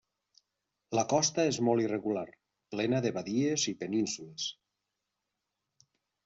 La 0.99 1.01
costa 1.11 1.43
és 1.49 1.59
molt 1.67 1.83
irregular, 1.83 2.23
plena 2.77 3.03
de 3.07 3.13
badies 3.19 3.67
i 3.73 3.75
penínsules. 3.83 4.49